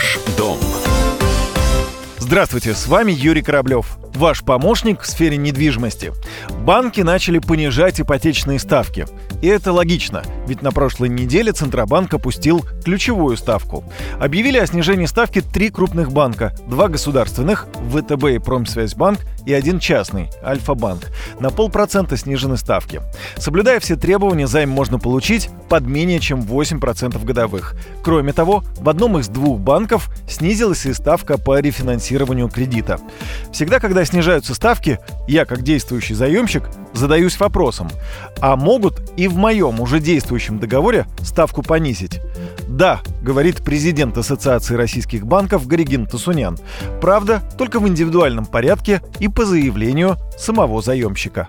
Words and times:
Ваш 0.00 0.18
дом. 0.38 0.58
Здравствуйте, 2.18 2.72
с 2.72 2.86
вами 2.86 3.12
Юрий 3.12 3.42
Кораблев, 3.42 3.98
ваш 4.14 4.42
помощник 4.42 5.02
в 5.02 5.06
сфере 5.06 5.36
недвижимости. 5.36 6.14
Банки 6.62 7.02
начали 7.02 7.38
понижать 7.38 8.00
ипотечные 8.00 8.58
ставки. 8.58 9.06
И 9.42 9.46
это 9.46 9.74
логично, 9.74 10.22
ведь 10.46 10.62
на 10.62 10.72
прошлой 10.72 11.10
неделе 11.10 11.52
Центробанк 11.52 12.14
опустил 12.14 12.64
ключевую 12.82 13.36
ставку. 13.36 13.84
Объявили 14.18 14.56
о 14.56 14.66
снижении 14.66 15.04
ставки 15.04 15.42
три 15.42 15.68
крупных 15.68 16.12
банка, 16.12 16.54
два 16.66 16.88
государственных, 16.88 17.66
ВТБ 17.92 18.24
и 18.24 18.38
Промсвязьбанк, 18.38 19.18
и 19.44 19.52
один 19.52 19.80
частный, 19.80 20.30
Альфа-банк. 20.42 21.10
На 21.40 21.50
полпроцента 21.50 22.16
снижены 22.16 22.56
ставки. 22.56 23.02
Соблюдая 23.36 23.80
все 23.80 23.96
требования, 23.96 24.46
займ 24.46 24.70
можно 24.70 24.98
получить 24.98 25.50
под 25.70 25.86
менее 25.86 26.18
чем 26.18 26.40
8% 26.40 27.24
годовых. 27.24 27.76
Кроме 28.02 28.32
того, 28.32 28.64
в 28.76 28.88
одном 28.88 29.18
из 29.18 29.28
двух 29.28 29.60
банков 29.60 30.10
снизилась 30.28 30.84
и 30.84 30.92
ставка 30.92 31.38
по 31.38 31.60
рефинансированию 31.60 32.48
кредита. 32.48 32.98
Всегда, 33.52 33.78
когда 33.78 34.04
снижаются 34.04 34.54
ставки, 34.54 34.98
я, 35.28 35.44
как 35.44 35.62
действующий 35.62 36.14
заемщик, 36.14 36.64
задаюсь 36.92 37.38
вопросом, 37.38 37.88
а 38.40 38.56
могут 38.56 39.12
и 39.16 39.28
в 39.28 39.36
моем 39.36 39.80
уже 39.80 40.00
действующем 40.00 40.58
договоре 40.58 41.06
ставку 41.22 41.62
понизить? 41.62 42.20
Да, 42.66 43.00
говорит 43.22 43.62
президент 43.62 44.18
Ассоциации 44.18 44.74
российских 44.74 45.24
банков 45.24 45.68
Горигин 45.68 46.06
Тасунян. 46.06 46.58
Правда, 47.00 47.42
только 47.56 47.78
в 47.78 47.86
индивидуальном 47.86 48.44
порядке 48.44 49.02
и 49.20 49.28
по 49.28 49.44
заявлению 49.44 50.16
самого 50.36 50.82
заемщика. 50.82 51.46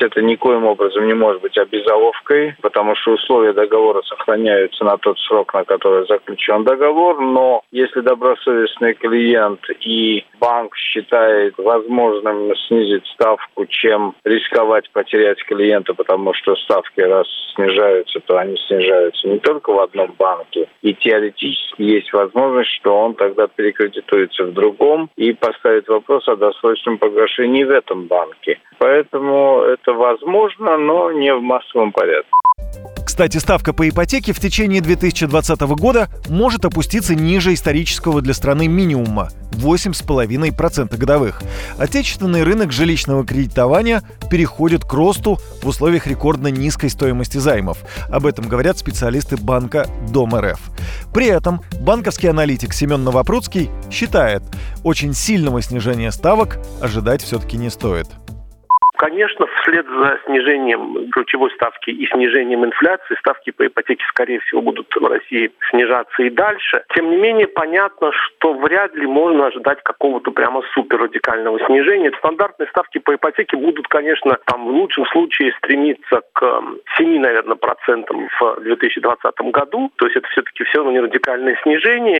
Это 0.00 0.22
никоим 0.22 0.64
образом 0.64 1.06
не 1.06 1.14
может 1.14 1.42
быть 1.42 1.58
обязаловкой, 1.58 2.54
потому 2.62 2.96
что 2.96 3.12
условия 3.12 3.52
договора 3.52 4.02
сохраняются 4.02 4.84
на 4.84 4.96
тот 4.96 5.18
срок, 5.20 5.52
на 5.52 5.64
который 5.64 6.06
заключен 6.06 6.64
договор. 6.64 7.20
Но 7.20 7.62
если 7.70 8.00
добросовестный 8.00 8.94
клиент 8.94 9.60
и 9.80 10.24
банк 10.38 10.74
считает 10.76 11.54
возможным 11.58 12.54
снизить 12.66 13.06
ставку, 13.08 13.66
чем 13.66 14.14
рисковать 14.24 14.90
потерять 14.90 15.42
клиента, 15.44 15.94
потому 15.94 16.32
что 16.34 16.56
ставки 16.56 17.00
раз 17.00 17.26
снижаются, 17.54 18.20
то 18.20 18.38
они 18.38 18.56
снижаются 18.56 19.28
не 19.28 19.38
только 19.38 19.70
в 19.72 19.80
одном 19.80 20.14
банке. 20.18 20.68
И 20.82 20.94
теоретически 20.94 21.82
есть 21.82 22.12
возможность, 22.12 22.70
что 22.70 22.96
он 22.96 23.14
тогда 23.14 23.46
перекредитуется 23.48 24.44
в 24.44 24.52
другом 24.52 25.10
и 25.16 25.32
поставит 25.32 25.88
вопрос 25.88 26.26
о 26.28 26.36
досрочном 26.36 26.98
погашении 26.98 27.64
в 27.64 27.70
этом 27.70 28.06
банке. 28.06 28.58
Поэтому 28.78 29.60
это 29.60 29.89
возможно, 29.92 30.76
но 30.76 31.12
не 31.12 31.34
в 31.34 31.40
массовом 31.40 31.92
порядке. 31.92 32.30
Кстати, 33.04 33.38
ставка 33.38 33.72
по 33.72 33.88
ипотеке 33.88 34.32
в 34.32 34.38
течение 34.38 34.80
2020 34.80 35.60
года 35.60 36.08
может 36.28 36.64
опуститься 36.64 37.14
ниже 37.14 37.52
исторического 37.52 38.22
для 38.22 38.34
страны 38.34 38.68
минимума– 38.68 39.30
8,5% 39.52 40.96
годовых. 40.96 41.42
Отечественный 41.76 42.44
рынок 42.44 42.72
жилищного 42.72 43.26
кредитования 43.26 44.02
переходит 44.30 44.84
к 44.84 44.92
росту 44.92 45.38
в 45.62 45.66
условиях 45.66 46.06
рекордно 46.06 46.48
низкой 46.48 46.88
стоимости 46.88 47.38
займов. 47.38 47.78
Об 48.08 48.26
этом 48.26 48.48
говорят 48.48 48.78
специалисты 48.78 49.36
банка 49.36 49.86
Дом 50.10 50.34
РФ. 50.34 50.60
При 51.12 51.26
этом 51.26 51.60
банковский 51.80 52.28
аналитик 52.28 52.72
Семен 52.72 53.04
Новопрудский 53.04 53.70
считает, 53.90 54.42
очень 54.84 55.14
сильного 55.14 55.60
снижения 55.62 56.12
ставок 56.12 56.58
ожидать 56.80 57.22
все-таки 57.22 57.56
не 57.56 57.70
стоит. 57.70 58.06
Конечно, 59.00 59.46
вслед 59.46 59.86
за 59.86 60.20
снижением 60.26 61.10
ключевой 61.10 61.50
ставки 61.52 61.88
и 61.88 62.06
снижением 62.08 62.66
инфляции 62.66 63.16
ставки 63.18 63.48
по 63.48 63.66
ипотеке, 63.66 64.04
скорее 64.10 64.40
всего, 64.40 64.60
будут 64.60 64.94
в 64.94 65.06
России 65.06 65.50
снижаться 65.70 66.22
и 66.22 66.28
дальше. 66.28 66.84
Тем 66.94 67.08
не 67.08 67.16
менее, 67.16 67.48
понятно, 67.48 68.10
что 68.12 68.52
вряд 68.52 68.94
ли 68.94 69.06
можно 69.06 69.46
ожидать 69.46 69.82
какого-то 69.84 70.32
прямо 70.32 70.60
супер 70.74 70.98
радикального 70.98 71.58
снижения. 71.64 72.12
Стандартные 72.18 72.68
ставки 72.68 72.98
по 72.98 73.14
ипотеке 73.14 73.56
будут, 73.56 73.88
конечно, 73.88 74.36
там 74.44 74.66
в 74.66 74.70
лучшем 74.70 75.06
случае 75.06 75.54
стремиться 75.56 76.20
к 76.34 76.62
7, 76.98 77.20
наверное, 77.20 77.56
процентам 77.56 78.28
в 78.38 78.60
2020 78.60 79.40
году. 79.50 79.90
То 79.96 80.04
есть 80.04 80.18
это 80.18 80.28
все-таки 80.28 80.64
все 80.64 80.76
равно 80.76 80.92
не 80.92 81.00
радикальное 81.00 81.58
снижение. 81.62 82.18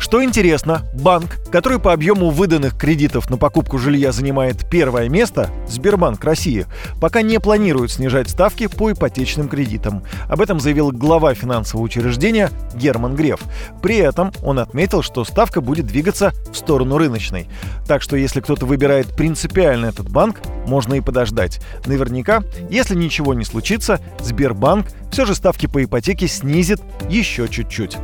Что 0.00 0.24
интересно, 0.24 0.78
банк, 1.04 1.43
который 1.54 1.78
по 1.78 1.92
объему 1.92 2.30
выданных 2.30 2.76
кредитов 2.76 3.30
на 3.30 3.36
покупку 3.36 3.78
жилья 3.78 4.10
занимает 4.10 4.68
первое 4.68 5.08
место, 5.08 5.50
Сбербанк 5.68 6.24
России, 6.24 6.66
пока 7.00 7.22
не 7.22 7.38
планирует 7.38 7.92
снижать 7.92 8.28
ставки 8.28 8.66
по 8.66 8.90
ипотечным 8.90 9.48
кредитам. 9.48 10.02
Об 10.28 10.40
этом 10.40 10.58
заявил 10.58 10.90
глава 10.90 11.32
финансового 11.32 11.84
учреждения 11.84 12.50
Герман 12.74 13.14
Греф. 13.14 13.38
При 13.80 13.98
этом 13.98 14.32
он 14.42 14.58
отметил, 14.58 15.02
что 15.02 15.24
ставка 15.24 15.60
будет 15.60 15.86
двигаться 15.86 16.32
в 16.50 16.56
сторону 16.56 16.98
рыночной. 16.98 17.46
Так 17.86 18.02
что 18.02 18.16
если 18.16 18.40
кто-то 18.40 18.66
выбирает 18.66 19.14
принципиально 19.14 19.86
этот 19.86 20.10
банк, 20.10 20.40
можно 20.66 20.94
и 20.94 21.00
подождать. 21.00 21.60
Наверняка, 21.86 22.42
если 22.68 22.96
ничего 22.96 23.32
не 23.32 23.44
случится, 23.44 24.00
Сбербанк 24.18 24.88
все 25.12 25.24
же 25.24 25.36
ставки 25.36 25.66
по 25.66 25.84
ипотеке 25.84 26.26
снизит 26.26 26.80
еще 27.08 27.46
чуть-чуть. 27.46 27.96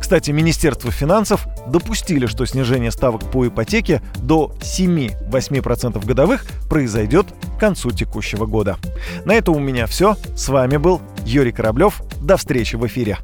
Кстати, 0.00 0.32
Министерство 0.32 0.90
финансов 0.90 1.46
допустили, 1.68 2.26
что 2.26 2.46
снижение 2.46 2.90
ставок 2.90 3.30
по 3.30 3.46
ипотеке 3.46 4.02
до 4.16 4.52
7-8% 4.60 6.04
годовых 6.04 6.44
произойдет 6.68 7.26
к 7.56 7.60
концу 7.60 7.90
текущего 7.90 8.46
года. 8.46 8.76
На 9.24 9.34
этом 9.34 9.56
у 9.56 9.60
меня 9.60 9.86
все. 9.86 10.16
С 10.34 10.48
вами 10.48 10.76
был 10.76 11.00
Юрий 11.24 11.52
Кораблев. 11.52 12.02
До 12.20 12.36
встречи 12.36 12.76
в 12.76 12.86
эфире. 12.86 13.18